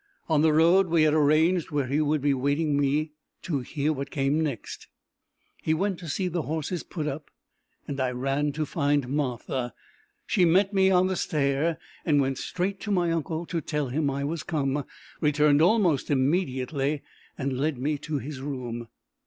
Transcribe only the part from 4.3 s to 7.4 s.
next. He went to see the horses put up,